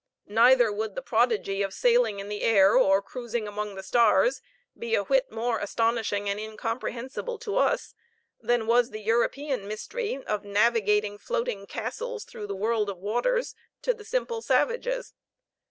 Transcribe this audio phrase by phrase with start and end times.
[0.25, 4.41] Neither would the prodigy of sailing in the air or cruising among the stars
[4.75, 7.93] be a whit more astonishing and incomprehensible to us
[8.39, 13.53] than was the European mystery of navigating floating castles through the world of waters
[13.83, 15.13] to the simple savages.